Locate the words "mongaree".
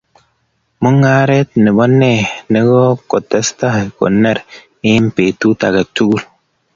0.81-1.49